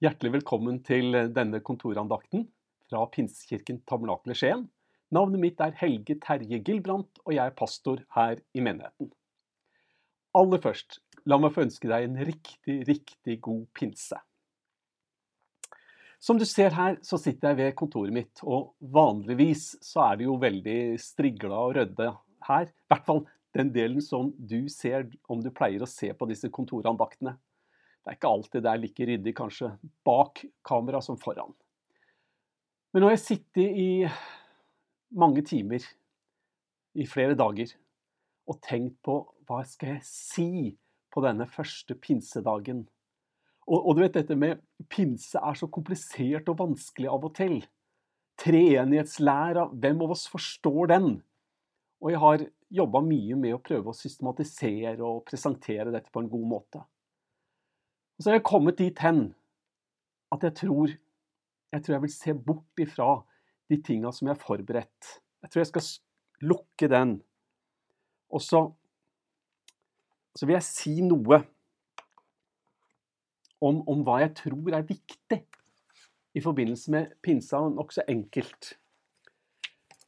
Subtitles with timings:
[0.00, 2.46] Hjertelig velkommen til denne kontorandakten
[2.88, 4.62] fra Pinsekirken Tabernakle Skien.
[5.12, 9.10] Navnet mitt er Helge Terje Gilbrandt, og jeg er pastor her i menigheten.
[10.40, 14.16] Aller først, la meg få ønske deg en riktig, riktig god pinse.
[16.16, 20.30] Som du ser her, så sitter jeg ved kontoret mitt, og vanligvis så er det
[20.30, 22.08] jo veldig strigla og rødde
[22.48, 22.72] her.
[22.72, 26.48] I hvert fall den delen som du ser om du pleier å se på disse
[26.48, 27.36] kontorandaktene.
[28.10, 29.66] Det er ikke alltid det er like ryddig kanskje
[30.02, 31.52] bak kamera som foran.
[32.90, 33.90] Men nå har jeg sittet i
[35.14, 35.86] mange timer,
[36.98, 37.70] i flere dager,
[38.50, 39.14] og tenkt på
[39.46, 40.50] hva skal jeg si
[41.14, 42.82] på denne første pinsedagen.
[43.70, 44.58] Og, og du vet dette med
[44.90, 47.60] pinse er så komplisert og vanskelig av og til.
[48.42, 51.12] Treenighetslæra, hvem av oss forstår den?
[52.02, 56.34] Og jeg har jobba mye med å prøve å systematisere og presentere dette på en
[56.34, 56.88] god måte.
[58.20, 59.30] Og så har jeg kommet dit hen
[60.28, 60.90] at jeg tror
[61.72, 63.06] jeg tror jeg vil se bort ifra
[63.72, 65.08] de tinga som jeg har forberedt.
[65.40, 65.86] Jeg tror jeg skal
[66.50, 67.14] lukke den.
[68.28, 68.60] Og så,
[70.36, 71.40] så vil jeg si noe
[73.64, 75.40] om, om, hva jeg tror er viktig
[76.36, 77.64] i forbindelse med pinsa.
[77.72, 78.74] Nokså enkelt.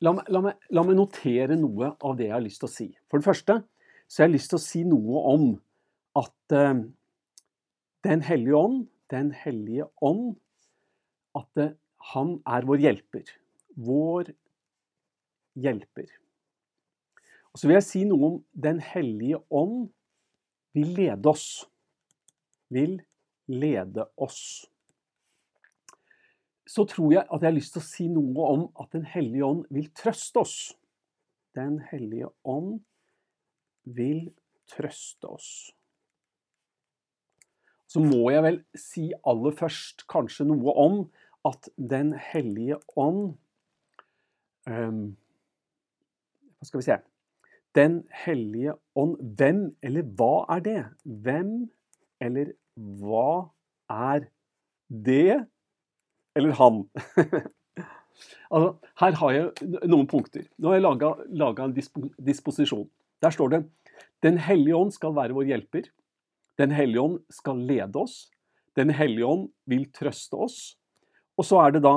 [0.05, 2.93] La la, meg, la meg, notere noe av det jeg har lyst til å si.
[3.09, 3.63] For det første
[4.05, 5.55] så har jeg lyst til å si noe om
[6.21, 6.83] at uh,
[8.05, 10.37] den hellige ånd, Den hellige ånd,
[11.37, 11.77] at det,
[12.15, 13.29] han er vår hjelper.
[13.77, 14.31] Vår
[15.55, 16.09] hjelper.
[17.53, 19.91] Og Så vil jeg si noe om Den hellige ånd
[20.73, 21.69] vil lede oss.
[22.73, 23.03] Vil
[23.47, 24.65] lede oss.
[26.65, 29.45] Så tror jeg at jeg har lyst til å si noe om at Den hellige
[29.45, 30.57] ånd vil trøste oss.
[31.55, 32.81] Den hellige ånd
[33.85, 34.33] vil
[34.73, 35.53] trøste oss
[37.93, 40.99] så må jeg vel si aller først kanskje noe om
[41.49, 43.35] at Den hellige ånd
[44.71, 45.01] um,
[46.57, 46.99] Hva skal vi se
[47.77, 50.83] Den hellige ånd Hvem eller hva er det?
[51.05, 51.57] Hvem
[52.23, 52.55] eller
[53.03, 53.51] hva
[53.93, 54.29] er
[54.89, 55.43] det
[56.39, 56.79] eller han?
[58.53, 58.69] altså,
[59.03, 60.47] her har jeg noen punkter.
[60.57, 60.85] Nå har jeg
[61.43, 62.87] laga en disposisjon.
[63.21, 63.61] Der står det
[64.25, 65.91] Den hellige ånd skal være vår hjelper.
[66.61, 68.27] Den hellige ånd skal lede oss.
[68.77, 70.59] Den hellige ånd vil trøste oss.
[71.39, 71.95] Og så er det da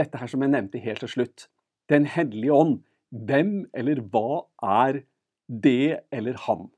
[0.00, 1.46] dette her som jeg nevnte helt til slutt.
[1.92, 2.80] Den hellige ånd.
[3.12, 5.02] Hvem eller hva er
[5.46, 6.70] det eller han?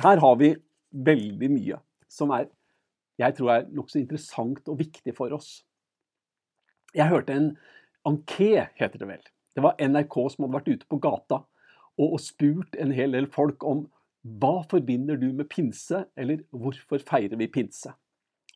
[0.00, 0.54] Her har vi
[0.90, 1.78] veldig mye
[2.10, 2.48] som er,
[3.20, 5.62] jeg tror er nokså interessant og viktig for oss.
[6.96, 7.52] Jeg hørte en
[8.08, 9.24] Anké, heter det vel.
[9.52, 11.42] Det var NRK som hadde vært ute på gata
[12.00, 13.84] og, og spurt en hel del folk om
[14.20, 17.92] hva forbinder du med pinse, eller hvorfor feirer vi pinse?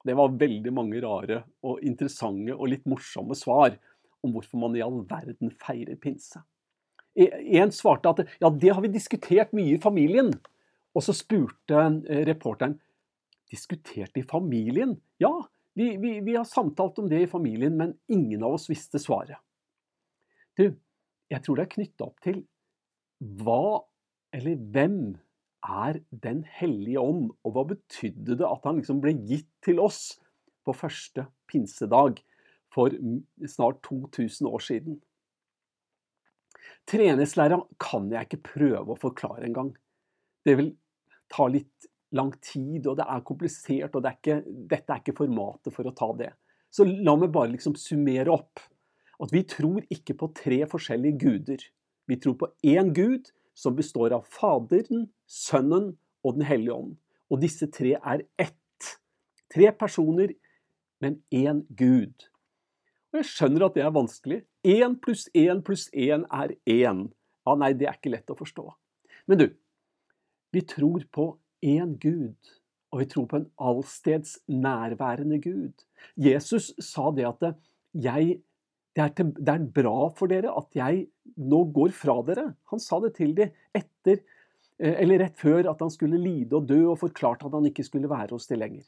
[0.04, 3.78] Det var veldig mange rare og interessante og litt morsomme svar
[4.24, 6.42] om hvorfor man i all verden feirer pinse.
[7.16, 10.32] En svarte at ja, det har vi diskutert mye i familien.
[10.94, 12.76] Og så spurte eh, reporteren
[13.50, 14.96] diskutert i familien?
[15.22, 15.32] Ja,
[15.74, 19.40] vi, vi, vi har samtalt om det i familien, men ingen av oss visste svaret.
[20.54, 20.68] Du,
[21.32, 22.44] jeg tror det er knytta opp til
[23.40, 23.82] hva
[24.34, 24.98] eller hvem
[25.64, 27.32] er Den hellige ånd?
[27.44, 30.20] Og hva betydde det at han liksom ble gitt til oss
[30.64, 32.20] på første pinsedag
[32.74, 32.92] for
[33.48, 35.00] snart 2000 år siden?
[36.88, 39.72] Treningslæra kan jeg ikke prøve å forklare engang.
[40.44, 40.74] Det vil
[41.32, 45.16] ta litt lang tid, og det er komplisert, og det er ikke, dette er ikke
[45.24, 46.30] formatet for å ta det.
[46.74, 48.60] Så la meg bare liksom summere opp.
[49.22, 51.64] At vi tror ikke på tre forskjellige guder.
[52.10, 56.94] Vi tror på én Gud som består av Faderen, Sønnen og Den hellige ånd.
[57.30, 58.90] Og disse tre er ett.
[59.52, 60.32] Tre personer,
[61.00, 62.28] men én Gud.
[63.12, 64.40] Og jeg skjønner at det er vanskelig.
[64.66, 67.06] Én pluss én pluss én er én.
[67.44, 68.64] Ja, nei, det er ikke lett å forstå.
[69.28, 69.46] Men du,
[70.54, 71.28] vi tror på
[71.64, 72.50] én Gud,
[72.92, 75.84] og vi tror på en allsteds nærværende Gud.
[76.16, 77.46] Jesus sa det at
[77.92, 78.40] jeg
[78.94, 81.08] det er, til, det er, bra for dere at jeg
[81.42, 82.44] nå går fra dere.
[82.70, 84.20] Han sa det til dem etter,
[84.78, 88.10] eller rett før at han skulle lide og dø, og forklarte at han ikke skulle
[88.10, 88.86] være hos dem lenger.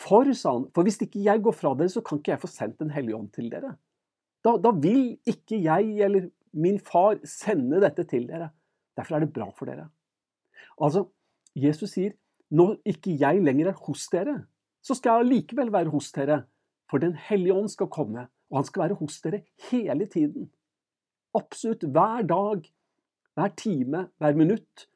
[0.00, 2.50] For, sa han, for hvis ikke jeg går fra dere, så kan ikke jeg få
[2.52, 3.74] sendt Den hellige ånd til dere.
[4.44, 8.50] Da, da vil ikke jeg eller min far sende dette til dere.
[8.96, 9.88] Derfor er det bra for dere.
[10.80, 11.06] Altså,
[11.56, 12.16] Jesus sier
[12.52, 14.36] når ikke jeg lenger er hos dere,
[14.84, 16.44] så skal jeg likevel være hos dere,
[16.86, 20.50] for Den hellige ånd skal komme og han skal være hos dere hele tiden.
[21.36, 22.68] Absolutt hver dag,
[23.34, 24.86] hver time, hver minutt.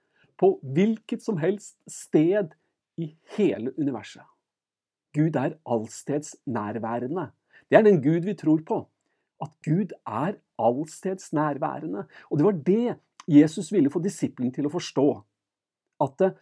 [0.41, 2.55] På hvilket som helst sted
[3.01, 4.25] i hele universet.
[5.15, 7.31] Gud er allstedsnærværende.
[7.71, 8.79] Det er den Gud vi tror på.
[9.43, 12.07] At Gud er allstedsnærværende.
[12.31, 12.99] Og det var det
[13.29, 15.09] Jesus ville få disiplene til å forstå.
[16.01, 16.37] At eh,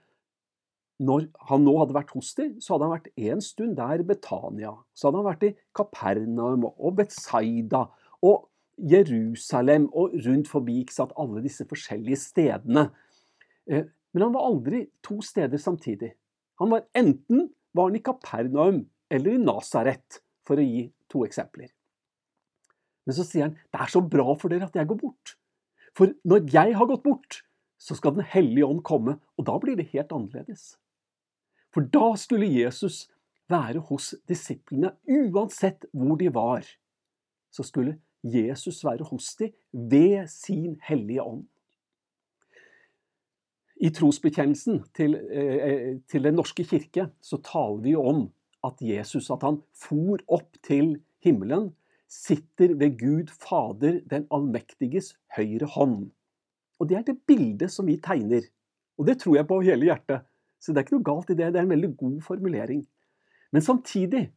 [0.99, 4.75] når han nå hadde vært hos dem, så hadde han vært en stund der Betania.
[4.94, 7.85] Så hadde han vært i Kapernaum og Betsaida
[8.27, 8.49] og
[8.79, 12.89] Jerusalem og rundt forbi ikke sant, alle disse forskjellige stedene.
[13.70, 16.12] Eh, men han var aldri to steder samtidig.
[16.59, 21.69] Han var enten var han i Kapernaum eller i Nasaret, for å gi to eksempler.
[23.06, 25.37] Men så sier han det er så bra for dere at jeg går bort.
[25.97, 27.43] For når jeg har gått bort,
[27.79, 30.76] så skal Den hellige ånd komme, og da blir det helt annerledes.
[31.70, 33.06] For da skulle Jesus
[33.49, 36.67] være hos disiplene uansett hvor de var.
[37.55, 41.47] Så skulle Jesus være hos dem ved sin hellige ånd.
[43.79, 48.29] I trosbekjennelsen til, eh, til, Den norske kirke så taler vi om
[48.67, 51.75] at Jesus at han for opp til himmelen,
[52.09, 56.11] sitter ved Gud Fader den allmektiges høyre hånd.
[56.81, 58.43] Og Det er det bildet som vi tegner.
[58.99, 60.25] Og det tror jeg på hele hjertet.
[60.59, 61.53] Så det er ikke noe galt i det.
[61.53, 62.87] Det er en veldig god formulering.
[63.53, 64.33] Men samtidig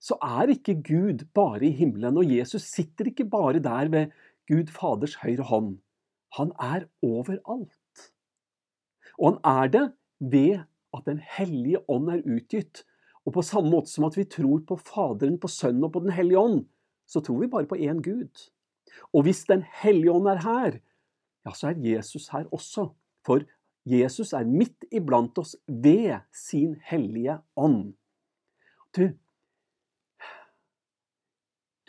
[0.00, 4.14] så er ikke Gud bare i himmelen, og Jesus sitter ikke bare der ved
[4.48, 5.76] Gud Faders høyre hånd.
[6.38, 7.81] Han er overalt.
[9.18, 9.86] Og han er det
[10.20, 10.62] ved
[10.92, 12.84] at Den hellige ånd er utgitt.
[13.24, 16.12] Og på samme måte som at vi tror på Faderen, på Sønnen og på Den
[16.12, 16.66] hellige ånd,
[17.06, 18.50] så tror vi bare på én Gud.
[19.12, 20.78] Og hvis Den hellige ånd er her,
[21.46, 22.90] ja, så er Jesus her også.
[23.24, 23.44] For
[23.88, 27.94] Jesus er midt iblant oss ved sin hellige ånd.
[28.96, 29.08] Du,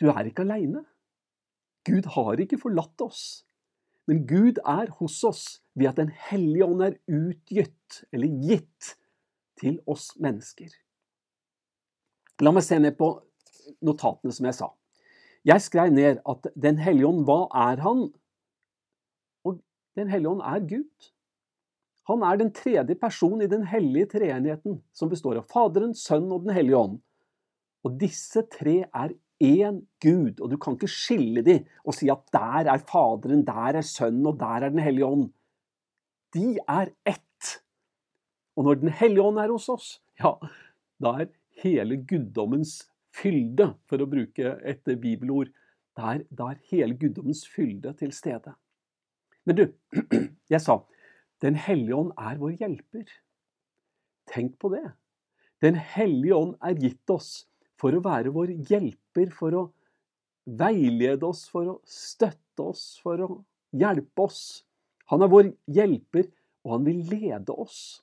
[0.00, 0.84] du er ikke aleine.
[1.84, 3.44] Gud har ikke forlatt oss.
[4.10, 8.96] Men Gud er hos oss ved at Den hellige ånd er utgitt, eller gitt,
[9.60, 10.72] til oss mennesker.
[12.42, 13.12] La meg se ned på
[13.86, 14.68] notatene som jeg sa.
[15.46, 18.08] Jeg skrev ned at Den hellige ånd, hva er han?
[19.46, 19.60] Og
[19.96, 21.10] Den hellige ånd er Gud.
[22.10, 26.44] Han er den tredje person i den hellige treenigheten, som består av Faderen, Sønnen og
[26.44, 26.98] Den hellige ånd.
[27.84, 32.22] Og disse tre er én Gud, og du kan ikke skille de og si at
[32.32, 35.32] der er Faderen, der er Sønnen og der er Den hellige ånd.
[36.34, 37.62] De er ett.
[38.56, 40.34] Og når Den hellige ånd er hos oss, ja,
[41.02, 41.32] da er
[41.62, 42.84] hele guddommens
[43.14, 45.50] fylde, for å bruke et bibelord,
[45.94, 48.54] da er, da er hele guddommens fylde til stede.
[49.44, 49.64] Men du,
[50.52, 50.82] jeg sa
[51.42, 53.04] Den hellige ånd er vår hjelper.
[54.30, 54.94] Tenk på det.
[55.60, 57.44] Den hellige ånd er gitt oss
[57.84, 59.64] for å være vår hjelper, for å
[60.44, 63.28] veilede oss, for å støtte oss, for å
[63.76, 64.62] hjelpe oss.
[65.12, 66.30] Han er vår hjelper,
[66.64, 68.00] og han vil lede oss.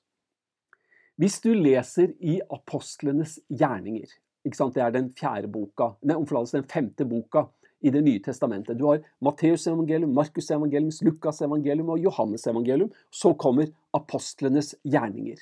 [1.18, 4.08] Hvis du leser i apostlenes gjerninger
[4.42, 7.48] Det er den fjerde boka, nei, den femte boka
[7.82, 8.78] i Det nye testamentet.
[8.78, 12.90] Du har Matteus evangelium, Markus evangelium, Lukas evangelium og Johannes evangelium.
[13.10, 15.38] Så kommer apostlenes gjerninger.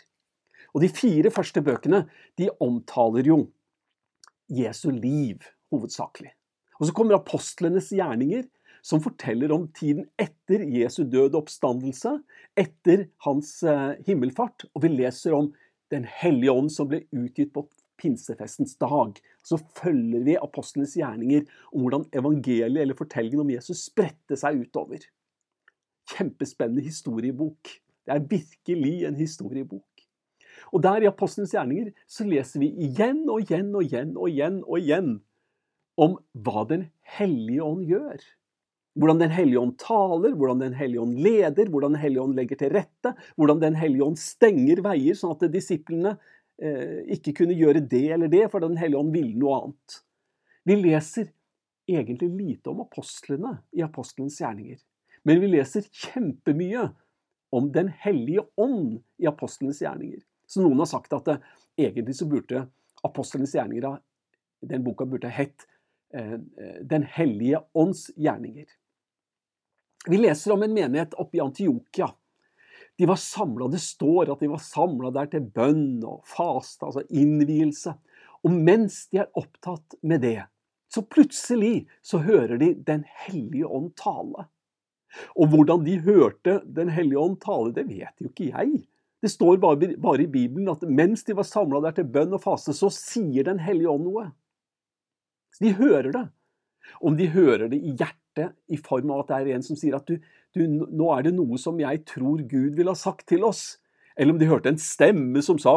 [0.74, 2.06] Og De fire første bøkene
[2.38, 3.46] de omtaler jo
[4.50, 6.32] Jesu liv, hovedsakelig.
[6.80, 8.46] Og så kommer apostlenes gjerninger,
[8.82, 12.14] som forteller om tiden etter Jesu død og oppstandelse,
[12.58, 14.64] etter hans eh, himmelfart.
[14.74, 15.52] Og vi leser om
[15.90, 17.64] Den hellige ånd som ble utgitt på
[17.98, 19.16] pinsefestens dag.
[19.42, 25.02] Så følger vi apostlenes gjerninger om hvordan evangeliet eller fortellingen om Jesus spredte seg utover.
[26.14, 27.72] Kjempespennende historiebok.
[28.06, 29.89] Det er virkelig en historiebok.
[30.72, 34.60] Og der i Apostlenes gjerninger så leser vi igjen og igjen og igjen og igjen
[34.66, 35.16] og igjen
[36.00, 36.86] om hva Den
[37.18, 38.20] hellige ånd gjør.
[38.98, 42.60] Hvordan Den hellige ånd taler, hvordan Den hellige ånd leder, hvordan Den hellige ånd legger
[42.60, 46.16] til rette, hvordan Den hellige ånd stenger veier, sånn at disiplene
[46.62, 50.00] eh, ikke kunne gjøre det eller det, for Den hellige ånd ville noe annet.
[50.68, 51.30] Vi leser
[51.90, 54.80] egentlig lite om apostlene i apostlenes gjerninger,
[55.26, 56.90] men vi leser kjempemye
[57.52, 60.22] om Den hellige ånd i apostlenes gjerninger.
[60.50, 61.42] Så noen har sagt at eh,
[61.78, 62.66] egentlig så burde
[63.06, 64.00] apostlenes gjerninger
[64.60, 65.66] den boka burde hett
[66.14, 66.36] eh,
[66.82, 68.66] Den hellige ånds gjerninger.
[70.08, 72.10] Vi leser om en menighet oppe i Antiokia.
[72.98, 77.04] De var samla, Det står at de var samla der til bønn og faste, altså
[77.08, 77.94] innvielse.
[78.44, 80.42] Og mens de er opptatt med det,
[80.90, 84.48] så plutselig så hører de Den hellige ånd tale.
[85.36, 88.89] Og hvordan de hørte Den hellige ånd tale, det vet jo ikke jeg.
[89.20, 92.40] Det står bare, bare, i Bibelen at mens de var samla der til bønn og
[92.44, 94.30] faste, så sier Den hellige ånd noe.
[95.60, 96.26] de hører det.
[97.00, 99.98] Om de hører det i hjertet i form av at det er en som sier
[99.98, 100.16] at du,
[100.56, 103.78] du, nå er det noe som jeg tror Gud vil ha sagt til oss.
[104.16, 105.74] Eller om de hørte en stemme som sa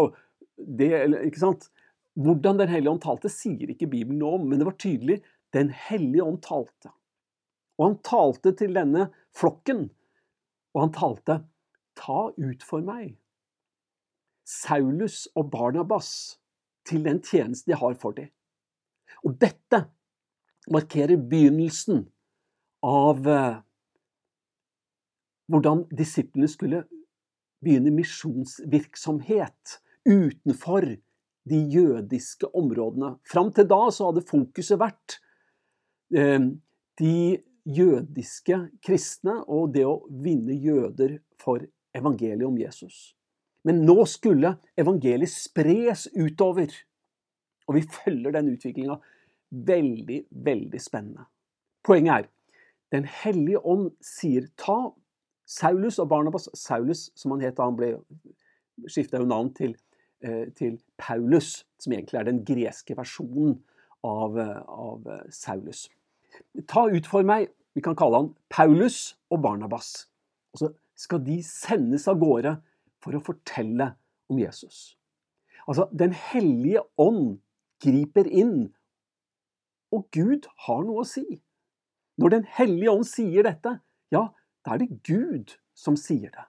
[0.56, 0.94] det,
[1.28, 1.68] ikke sant?
[2.14, 5.20] Hvordan Den hellige ånd talte, sier ikke Bibelen noe om, men det var tydelig
[5.54, 6.94] Den hellige ånd talte.
[7.78, 9.90] Og han talte til denne flokken,
[10.74, 11.42] og han talte
[11.98, 13.12] Ta ut for meg
[14.44, 16.40] Saulus og Barnabas
[16.88, 18.30] til den tjenesten de har for dem.
[19.24, 19.86] Og dette
[20.72, 22.04] markerer begynnelsen
[22.84, 23.62] av eh,
[25.52, 26.84] hvordan disiplene skulle
[27.64, 30.88] begynne misjonsvirksomhet utenfor
[31.50, 33.16] de jødiske områdene.
[33.28, 35.20] Fram til da så hadde fokuset vært
[36.16, 36.52] eh,
[37.00, 37.18] de
[37.64, 41.64] jødiske kristne og det å vinne jøder for
[41.96, 43.14] evangeliet om Jesus.
[43.64, 46.74] Men nå skulle evangeliet spres utover.
[47.68, 48.98] Og vi følger den utviklinga.
[49.54, 51.28] Veldig, veldig spennende.
[51.84, 52.30] Poenget er
[52.94, 54.92] Den hellige ånd sier ta
[55.50, 57.88] Saulus og Barnabas Saulus, som han het da han ble
[58.86, 59.74] skifta jo navn til,
[60.22, 63.56] eh, til, Paulus, som egentlig er den greske versjonen
[64.04, 65.90] av, av Saulus.
[66.68, 70.06] Ta ut for meg Vi kan kalle han Paulus og Barnabas.
[70.54, 72.52] Og så skal de sendes av gårde
[73.04, 73.92] for å fortelle
[74.32, 74.96] om Jesus.
[75.68, 77.40] Altså, Den hellige ånd
[77.84, 78.72] griper inn,
[79.94, 81.42] og Gud har noe å si.
[82.18, 83.78] Når Den hellige ånd sier dette,
[84.14, 84.28] ja,
[84.64, 86.48] da er det Gud som sier det.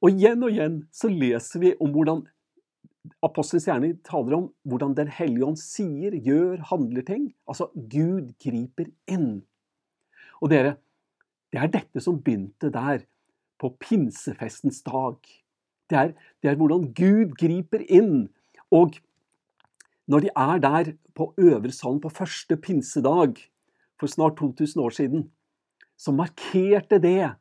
[0.00, 2.24] Og igjen og igjen så leser vi om hvordan
[3.24, 7.30] Apostelens gjerne taler om hvordan Den hellige ånd sier, gjør, handler ting.
[7.48, 9.40] Altså, Gud griper inn.
[10.40, 10.74] Og dere,
[11.52, 13.06] det er dette som begynte der
[13.60, 15.18] på pinsefestens dag.
[15.90, 16.12] Det er,
[16.42, 18.30] det er hvordan Gud griper inn.
[18.72, 18.96] Og
[20.10, 21.32] når de er der på
[21.70, 23.36] Sand på første pinsedag
[24.00, 25.30] for snart 2000 år siden,
[25.98, 27.34] så markerte det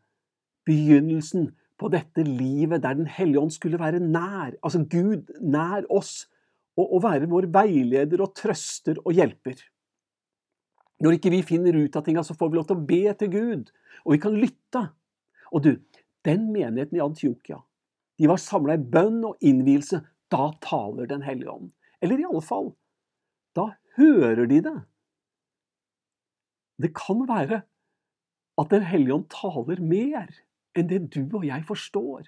[0.67, 4.57] begynnelsen på dette livet der Den hellige ånd skulle være nær.
[4.63, 6.27] Altså Gud nær oss.
[6.77, 9.59] Og, og være vår veileder og trøster og hjelper.
[11.03, 13.31] Når ikke vi finner ut av tinga, så får vi lov til å be til
[13.33, 13.71] Gud.
[14.05, 14.85] Og vi kan lytte.
[15.51, 15.73] Og du,
[16.25, 17.61] den menigheten i Antiokia,
[18.19, 20.01] de var samla i bønn og innvielse.
[20.29, 21.71] Da taler Den hellige ånd.
[22.01, 22.73] Eller i alle fall,
[23.55, 24.77] da hører de det.
[26.79, 27.61] Det kan være
[28.59, 30.27] at Den hellige ånd taler mer
[30.75, 32.27] enn det du og jeg forstår.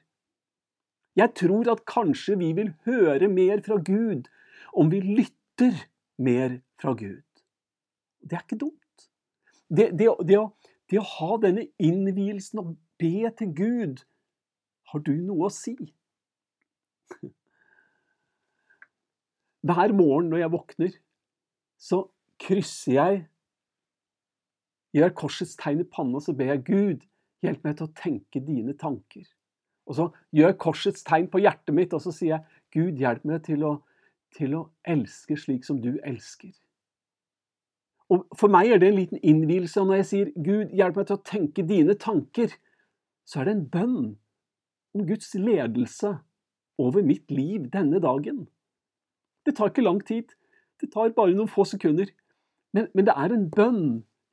[1.15, 4.29] Jeg tror at kanskje vi vil høre mer fra Gud
[4.71, 5.75] om vi lytter
[6.17, 7.27] mer fra Gud.
[8.23, 9.07] Det er ikke dumt.
[9.67, 10.47] Det, det, det, å,
[10.87, 14.05] det å ha denne innvielsen og be til Gud,
[14.91, 15.75] har du noe å si?
[19.67, 20.95] Hver morgen når jeg våkner,
[21.81, 22.05] så
[22.41, 23.21] krysser jeg
[24.95, 27.05] gjør korsets tegn i panna, så ber jeg Gud,
[27.45, 29.25] hjelp meg til å tenke dine tanker.
[29.89, 33.45] Og så gjør korsets tegn på hjertet mitt, og så sier jeg, Gud, hjelp meg
[33.47, 33.75] til å,
[34.35, 36.53] til å elske slik som du elsker.
[38.11, 39.79] Og For meg er det en liten innvielse.
[39.87, 42.51] Når jeg sier, Gud, hjelp meg til å tenke dine tanker,
[43.25, 43.99] så er det en bønn
[44.95, 46.15] om Guds ledelse
[46.81, 48.45] over mitt liv denne dagen.
[49.45, 50.33] Det tar ikke lang tid.
[50.81, 52.09] Det tar bare noen få sekunder.
[52.73, 53.83] Men, men det er en bønn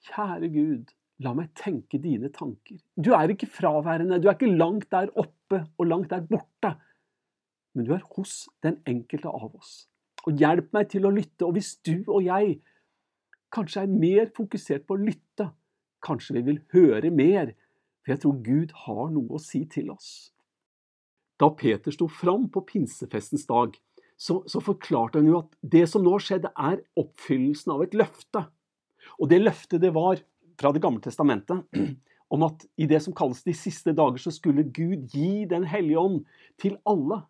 [0.08, 0.92] Kjære Gud,
[1.26, 2.78] la meg tenke dine tanker.
[2.94, 6.76] Du er ikke fraværende, du er ikke langt der oppe og langt der borte,
[7.74, 9.88] men du er hos den enkelte av oss.
[10.26, 11.46] Og hjelp meg til å lytte.
[11.46, 12.60] Og hvis du og jeg
[13.54, 15.48] kanskje er mer fokusert på å lytte,
[16.04, 17.52] kanskje vi vil høre mer,
[18.08, 20.30] for jeg tror Gud har noe å si til oss.
[21.36, 23.76] Da Peter sto fram på pinsefestens dag,
[24.16, 28.46] så, så forklarte han jo at det som nå skjedde, er oppfyllelsen av et løfte.
[29.20, 30.22] Og det løftet det var
[30.58, 31.60] fra Det gamle testamentet
[32.34, 36.00] om at i det som kalles de siste dager, så skulle Gud gi Den hellige
[36.00, 36.24] ånd
[36.58, 37.20] til alle.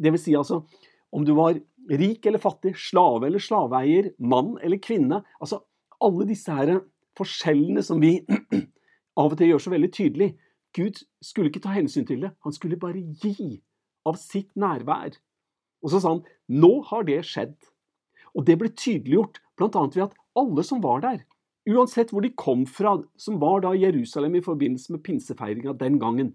[0.00, 0.64] Det vil si altså
[1.12, 1.60] om du var
[1.92, 5.20] rik eller fattig, slave eller slaveeier, mann eller kvinne.
[5.44, 5.60] Altså
[6.02, 6.80] alle disse her
[7.20, 8.16] forskjellene som vi
[9.18, 10.30] av og til gjør så veldig tydelig.
[10.76, 13.60] Gud skulle ikke ta hensyn til det, han skulle bare gi
[14.08, 15.18] av sitt nærvær.
[15.82, 16.24] Og så sa han
[16.62, 17.56] nå har det skjedd.
[18.32, 19.68] Og det ble tydeliggjort bl.a.
[19.68, 21.20] ved at alle som var der,
[21.68, 26.00] uansett hvor de kom fra, som var da i Jerusalem i forbindelse med pinsefeiringa den
[26.02, 26.32] gangen,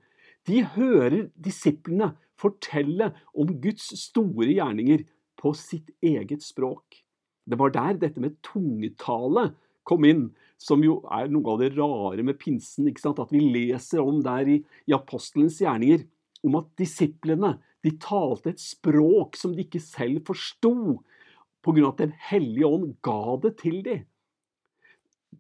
[0.48, 5.04] de hører disiplene fortelle om Guds store gjerninger
[5.42, 7.02] på sitt eget språk.
[7.48, 9.50] Det var der dette med tungetale
[9.88, 10.28] kom inn,
[10.58, 12.90] som jo er noe av det rare med pinsen.
[12.90, 13.22] ikke sant?
[13.22, 14.58] At vi leser om der i,
[14.90, 16.06] i apostelens gjerninger,
[16.46, 21.00] om at disiplene de talte et språk som de ikke selv forsto,
[21.64, 21.90] pga.
[21.90, 24.06] at Den hellige ånd ga det til dem.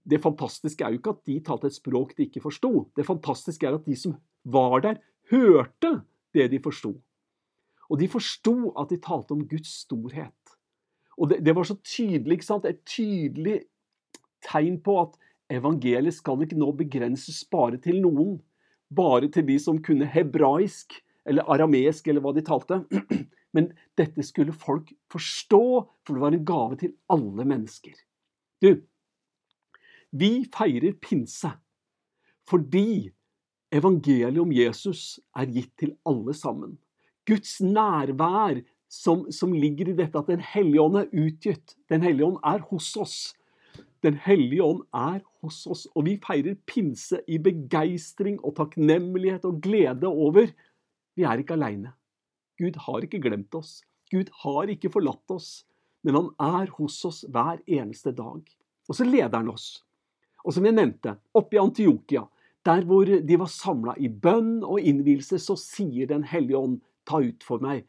[0.08, 2.88] Det fantastiske er jo ikke at de talte et språk de ikke forsto.
[2.96, 5.02] Det fantastiske er at de som var der,
[5.32, 6.02] hørte
[6.34, 6.94] det de forsto.
[7.90, 10.56] Og de forsto at de talte om Guds storhet.
[11.18, 12.66] Og det, det var så tydelig, ikke sant?
[12.66, 13.64] et tydelig
[14.48, 15.18] tegn på at
[15.54, 18.38] evangeliet skal ikke nå begrenses bare til noen.
[18.94, 20.96] Bare til de som kunne hebraisk
[21.28, 22.82] eller aramesk eller hva de talte.
[23.56, 25.64] Men dette skulle folk forstå,
[26.06, 27.96] for det var en gave til alle mennesker.
[28.64, 28.72] Du,
[30.12, 31.52] vi feirer pinse
[32.48, 33.12] fordi
[33.76, 36.78] evangeliet om Jesus er gitt til alle sammen.
[37.28, 41.76] Guds nærvær som, som ligger i dette at Den hellige ånd er utgitt.
[41.92, 43.18] Den hellige ånd er hos oss.
[44.08, 49.60] Den hellige ånd er hos oss, og vi feirer pinse i begeistring og takknemlighet og
[49.66, 50.54] glede over
[51.18, 51.92] vi er ikke aleine.
[52.62, 53.82] Gud har ikke glemt oss.
[54.14, 55.66] Gud har ikke forlatt oss.
[56.06, 56.30] Men han
[56.62, 58.44] er hos oss hver eneste dag.
[58.88, 59.82] Og så leder han oss.
[60.46, 62.24] Og som jeg nevnte, oppe i Antiokia,
[62.66, 67.20] der hvor de var samla i bønn og innvielse, så sier Den hellige ånd, ta
[67.24, 67.88] ut for meg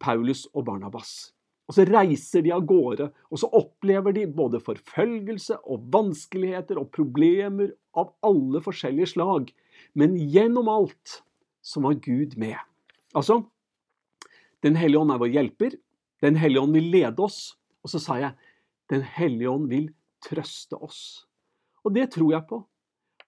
[0.00, 1.32] Paulus og Barnabas.
[1.72, 6.90] Og så reiser de av gårde, og så opplever de både forfølgelse og vanskeligheter og
[6.92, 9.48] problemer av alle forskjellige slag.
[9.96, 11.22] Men gjennom alt
[11.64, 12.60] så var Gud med.
[13.16, 13.40] Altså,
[14.60, 15.72] Den hellige ånd er vår hjelper.
[16.20, 17.56] Den hellige ånd vil lede oss.
[17.80, 18.36] Og så sa jeg
[18.92, 19.88] Den hellige ånd vil
[20.20, 21.24] trøste oss.
[21.88, 22.60] Og det tror jeg på.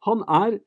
[0.04, 0.60] Han er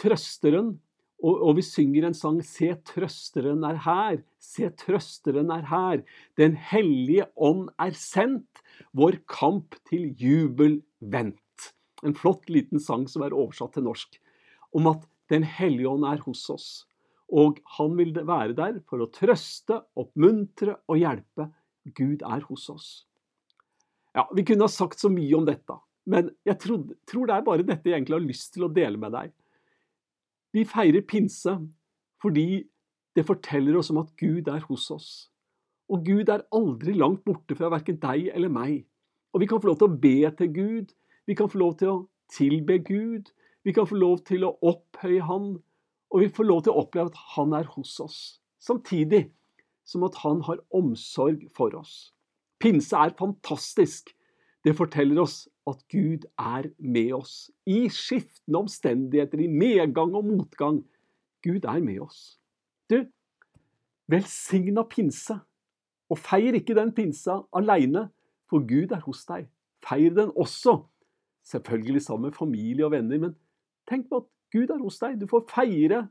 [0.00, 0.80] trøsteren,
[1.22, 4.22] og, og, vi synger en sang 'Se, trøsteren er her'.
[4.42, 6.02] Se, trøsteren er her.
[6.36, 8.62] Den hellige ånd er sendt,
[8.92, 11.38] vår kamp til jubel vendt.
[12.02, 14.18] En flott liten sang som er oversatt til norsk,
[14.74, 16.84] om at Den hellige ånd er hos oss.
[17.32, 21.46] Og han vil være der for å trøste, oppmuntre og hjelpe.
[21.96, 22.88] Gud er hos oss.
[24.12, 27.46] Ja, Vi kunne ha sagt så mye om dette, men jeg tror, tror det er
[27.46, 29.32] bare dette jeg egentlig har lyst til å dele med deg.
[30.52, 31.56] Vi feirer pinse
[32.22, 32.62] fordi
[33.16, 35.10] det forteller oss om at Gud er hos oss.
[35.92, 38.84] Og Gud er aldri langt borte fra verken deg eller meg.
[39.32, 40.94] Og vi kan få lov til å be til Gud,
[41.26, 41.98] vi kan få lov til å
[42.32, 43.32] tilbe Gud,
[43.64, 45.52] vi kan få lov til å opphøye Han,
[46.12, 48.18] og vi får lov til å oppleve at Han er hos oss.
[48.60, 49.26] Samtidig
[49.88, 52.12] som at Han har omsorg for oss.
[52.62, 54.12] Pinse er fantastisk.
[54.62, 60.82] Det forteller oss at Gud er med oss i skiftende omstendigheter, i medgang og motgang.
[61.42, 62.38] Gud er med oss.
[62.90, 63.02] Du,
[64.10, 65.38] velsigna pinse.
[66.12, 68.08] Og feir ikke den pinsa aleine,
[68.50, 69.48] for Gud er hos deg.
[69.82, 70.82] Feir den også,
[71.48, 73.36] selvfølgelig sammen med familie og venner, men
[73.88, 75.16] tenk på at Gud er hos deg.
[75.18, 76.04] Du får feire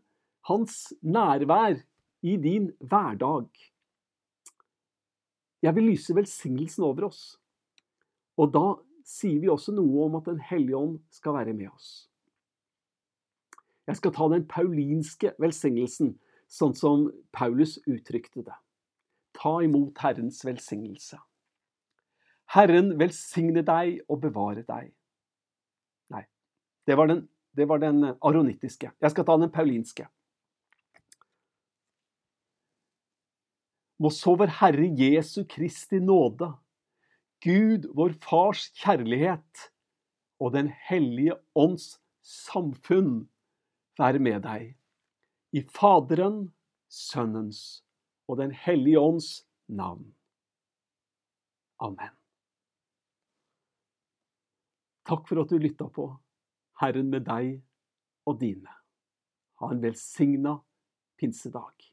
[0.50, 1.78] hans nærvær
[2.26, 3.48] i din hverdag.
[5.62, 7.38] Jeg vil lyse velsignelsen over oss.
[8.40, 8.66] Og da
[9.08, 12.08] sier vi også noe om at Den hellige ånd skal være med oss.
[13.90, 16.14] Jeg skal ta den paulinske velsignelsen,
[16.48, 18.56] sånn som Paulus uttrykte det.
[19.36, 21.18] Ta imot Herrens velsignelse.
[22.52, 24.92] Herren velsigne deg og bevare deg.
[26.12, 26.24] Nei,
[26.88, 28.92] det var den, det var den aronittiske.
[28.92, 30.08] Jeg skal ta den paulinske.
[34.02, 36.52] Må så vår Herre Jesu Kristi nåde
[37.42, 39.68] Gud, vår Fars kjærlighet
[40.42, 43.30] og Den hellige ånds samfunn
[43.98, 44.76] være med deg.
[45.58, 46.52] I Faderen,
[46.90, 47.84] Sønnens
[48.30, 50.14] og Den hellige ånds navn.
[51.82, 52.14] Amen.
[55.10, 56.12] Takk for at du lytta på.
[56.82, 57.58] Herren med deg
[58.30, 58.70] og dine.
[59.62, 60.60] Ha en velsigna
[61.18, 61.91] pinsedag.